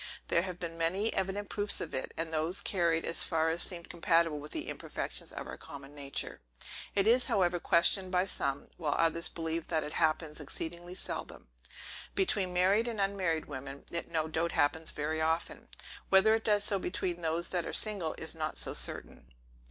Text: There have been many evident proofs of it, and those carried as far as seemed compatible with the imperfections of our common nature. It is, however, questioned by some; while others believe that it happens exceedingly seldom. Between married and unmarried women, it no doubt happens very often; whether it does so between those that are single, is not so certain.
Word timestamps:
There 0.29 0.41
have 0.41 0.57
been 0.57 0.79
many 0.79 1.13
evident 1.13 1.47
proofs 1.51 1.79
of 1.79 1.93
it, 1.93 2.11
and 2.17 2.33
those 2.33 2.59
carried 2.63 3.05
as 3.05 3.23
far 3.23 3.49
as 3.49 3.61
seemed 3.61 3.87
compatible 3.91 4.39
with 4.39 4.51
the 4.51 4.67
imperfections 4.67 5.31
of 5.31 5.45
our 5.45 5.57
common 5.59 5.93
nature. 5.93 6.41
It 6.95 7.05
is, 7.05 7.27
however, 7.27 7.59
questioned 7.59 8.11
by 8.11 8.25
some; 8.25 8.69
while 8.77 8.95
others 8.97 9.29
believe 9.29 9.67
that 9.67 9.83
it 9.83 9.93
happens 9.93 10.41
exceedingly 10.41 10.95
seldom. 10.95 11.49
Between 12.15 12.51
married 12.51 12.87
and 12.87 12.99
unmarried 12.99 13.45
women, 13.45 13.83
it 13.91 14.09
no 14.09 14.27
doubt 14.27 14.53
happens 14.53 14.89
very 14.89 15.21
often; 15.21 15.67
whether 16.09 16.33
it 16.33 16.45
does 16.45 16.63
so 16.63 16.79
between 16.79 17.21
those 17.21 17.49
that 17.49 17.67
are 17.67 17.71
single, 17.71 18.15
is 18.17 18.33
not 18.33 18.57
so 18.57 18.73
certain. 18.73 19.27